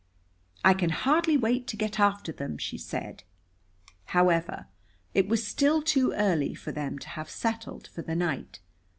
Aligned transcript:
"I 0.65 0.73
can 0.73 0.89
hardly 0.89 1.37
wait 1.37 1.67
to 1.67 1.77
get 1.77 1.99
after 1.99 2.31
them," 2.31 2.57
she 2.57 2.75
said. 2.75 3.21
However, 4.17 4.65
it 5.13 5.27
was 5.27 5.45
still 5.47 5.83
too 5.83 6.11
early 6.13 6.55
for 6.55 6.71
them 6.71 6.97
to 6.97 7.09
have 7.09 7.29
settled 7.29 7.85
for 7.85 8.01
the 8.01 8.15
night. 8.15 8.61